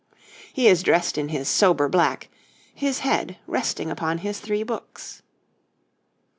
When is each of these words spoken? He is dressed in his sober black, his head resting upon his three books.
He 0.51 0.67
is 0.67 0.81
dressed 0.81 1.15
in 1.15 1.29
his 1.29 1.47
sober 1.47 1.87
black, 1.87 2.29
his 2.73 3.01
head 3.01 3.37
resting 3.45 3.91
upon 3.91 4.17
his 4.25 4.39
three 4.39 4.63
books. 4.63 5.21